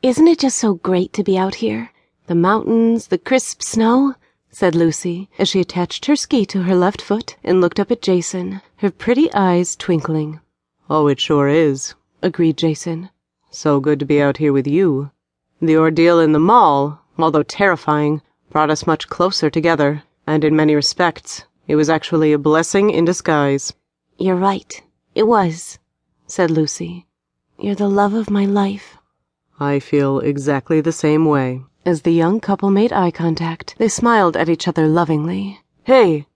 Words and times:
Isn't 0.00 0.28
it 0.28 0.38
just 0.38 0.60
so 0.60 0.74
great 0.74 1.12
to 1.14 1.24
be 1.24 1.36
out 1.36 1.56
here? 1.56 1.90
The 2.28 2.36
mountains, 2.36 3.08
the 3.08 3.18
crisp 3.18 3.62
snow, 3.62 4.14
said 4.48 4.76
Lucy 4.76 5.28
as 5.40 5.48
she 5.48 5.58
attached 5.58 6.06
her 6.06 6.14
ski 6.14 6.46
to 6.46 6.62
her 6.62 6.76
left 6.76 7.02
foot 7.02 7.36
and 7.42 7.60
looked 7.60 7.80
up 7.80 7.90
at 7.90 8.00
Jason, 8.00 8.62
her 8.76 8.92
pretty 8.92 9.28
eyes 9.34 9.74
twinkling. 9.74 10.38
Oh, 10.88 11.08
it 11.08 11.18
sure 11.20 11.48
is, 11.48 11.96
agreed 12.22 12.56
Jason. 12.56 13.10
So 13.50 13.80
good 13.80 13.98
to 13.98 14.06
be 14.06 14.22
out 14.22 14.36
here 14.36 14.52
with 14.52 14.68
you. 14.68 15.10
The 15.60 15.76
ordeal 15.76 16.20
in 16.20 16.30
the 16.30 16.38
mall, 16.38 17.00
although 17.18 17.42
terrifying, 17.42 18.22
brought 18.50 18.70
us 18.70 18.86
much 18.86 19.08
closer 19.08 19.50
together, 19.50 20.04
and 20.28 20.44
in 20.44 20.54
many 20.54 20.76
respects, 20.76 21.44
it 21.66 21.74
was 21.74 21.90
actually 21.90 22.32
a 22.32 22.38
blessing 22.38 22.90
in 22.90 23.04
disguise. 23.04 23.72
You're 24.16 24.36
right. 24.36 24.80
It 25.16 25.26
was, 25.26 25.80
said 26.28 26.52
Lucy. 26.52 27.08
You're 27.58 27.74
the 27.74 27.90
love 27.90 28.14
of 28.14 28.30
my 28.30 28.44
life. 28.44 28.87
I 29.60 29.80
feel 29.80 30.20
exactly 30.20 30.80
the 30.80 30.92
same 30.92 31.24
way. 31.24 31.62
As 31.84 32.02
the 32.02 32.12
young 32.12 32.38
couple 32.38 32.70
made 32.70 32.92
eye 32.92 33.10
contact, 33.10 33.74
they 33.78 33.88
smiled 33.88 34.36
at 34.36 34.48
each 34.48 34.68
other 34.68 34.86
lovingly. 34.86 35.60
Hey, 35.84 36.26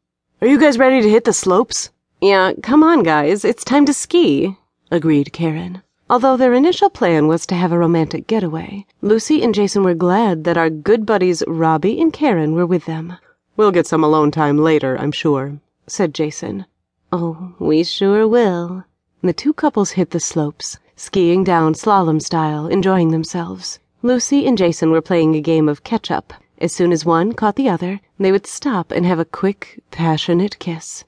are 0.40 0.48
you 0.48 0.58
guys 0.58 0.78
ready 0.78 1.00
to 1.02 1.08
hit 1.08 1.24
the 1.24 1.32
slopes? 1.32 1.90
Yeah, 2.20 2.52
come 2.62 2.82
on, 2.82 3.02
guys, 3.02 3.44
it's 3.44 3.62
time 3.62 3.86
to 3.86 3.94
ski, 3.94 4.56
agreed 4.90 5.32
Karen. 5.32 5.82
Although 6.10 6.36
their 6.36 6.52
initial 6.52 6.90
plan 6.90 7.28
was 7.28 7.46
to 7.46 7.54
have 7.54 7.70
a 7.70 7.78
romantic 7.78 8.26
getaway, 8.26 8.86
Lucy 9.00 9.42
and 9.42 9.54
Jason 9.54 9.84
were 9.84 9.94
glad 9.94 10.44
that 10.44 10.58
our 10.58 10.68
good 10.68 11.06
buddies 11.06 11.42
Robbie 11.46 12.00
and 12.00 12.12
Karen 12.12 12.54
were 12.54 12.66
with 12.66 12.86
them. 12.86 13.16
We'll 13.56 13.70
get 13.70 13.86
some 13.86 14.02
alone 14.02 14.30
time 14.30 14.58
later, 14.58 14.98
I'm 14.98 15.12
sure, 15.12 15.60
said 15.86 16.12
Jason. 16.12 16.66
Oh, 17.12 17.54
we 17.58 17.84
sure 17.84 18.26
will. 18.26 18.84
The 19.22 19.32
two 19.32 19.52
couples 19.52 19.92
hit 19.92 20.10
the 20.10 20.20
slopes, 20.20 20.78
skiing 21.02 21.42
down 21.42 21.74
slalom 21.74 22.22
style, 22.22 22.68
enjoying 22.68 23.10
themselves. 23.10 23.80
Lucy 24.02 24.46
and 24.46 24.56
Jason 24.56 24.92
were 24.92 25.02
playing 25.02 25.34
a 25.34 25.40
game 25.40 25.68
of 25.68 25.82
catch 25.82 26.12
up. 26.12 26.32
As 26.58 26.72
soon 26.72 26.92
as 26.92 27.04
one 27.04 27.32
caught 27.32 27.56
the 27.56 27.68
other, 27.68 28.00
they 28.20 28.30
would 28.30 28.46
stop 28.46 28.92
and 28.92 29.04
have 29.04 29.18
a 29.18 29.24
quick, 29.24 29.82
passionate 29.90 30.60
kiss. 30.60 31.02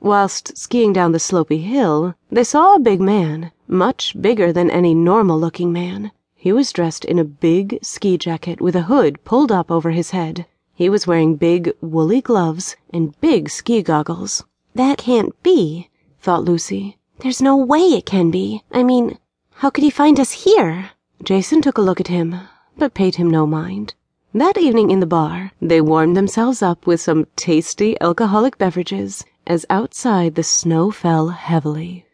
Whilst 0.00 0.58
skiing 0.58 0.92
down 0.92 1.12
the 1.12 1.18
slopey 1.18 1.62
hill, 1.62 2.16
they 2.32 2.42
saw 2.42 2.74
a 2.74 2.80
big 2.80 3.00
man, 3.00 3.52
much 3.68 4.20
bigger 4.20 4.52
than 4.52 4.72
any 4.72 4.92
normal 4.92 5.38
looking 5.38 5.72
man. 5.72 6.10
He 6.34 6.52
was 6.52 6.72
dressed 6.72 7.04
in 7.04 7.20
a 7.20 7.24
big 7.24 7.78
ski 7.80 8.18
jacket 8.18 8.60
with 8.60 8.74
a 8.74 8.82
hood 8.90 9.22
pulled 9.22 9.52
up 9.52 9.70
over 9.70 9.92
his 9.92 10.10
head. 10.10 10.46
He 10.74 10.90
was 10.90 11.06
wearing 11.06 11.36
big, 11.36 11.72
woolly 11.80 12.20
gloves 12.20 12.74
and 12.92 13.18
big 13.20 13.50
ski 13.50 13.82
goggles. 13.82 14.44
That 14.74 14.98
can't 14.98 15.40
be, 15.44 15.90
thought 16.20 16.44
Lucy. 16.44 16.98
There's 17.20 17.40
no 17.40 17.56
way 17.56 17.82
it 17.82 18.04
can 18.04 18.32
be. 18.32 18.64
I 18.72 18.82
mean, 18.82 19.16
how 19.58 19.70
could 19.70 19.82
he 19.82 19.90
find 19.90 20.20
us 20.20 20.30
here? 20.30 20.90
Jason 21.22 21.60
took 21.60 21.78
a 21.78 21.82
look 21.82 22.00
at 22.00 22.06
him, 22.06 22.36
but 22.76 22.94
paid 22.94 23.16
him 23.16 23.28
no 23.28 23.44
mind. 23.44 23.94
That 24.32 24.56
evening 24.56 24.90
in 24.90 25.00
the 25.00 25.06
bar, 25.06 25.50
they 25.60 25.80
warmed 25.80 26.16
themselves 26.16 26.62
up 26.62 26.86
with 26.86 27.00
some 27.00 27.26
tasty 27.34 28.00
alcoholic 28.00 28.56
beverages 28.56 29.24
as 29.48 29.66
outside 29.68 30.36
the 30.36 30.44
snow 30.44 30.92
fell 30.92 31.30
heavily. 31.30 32.06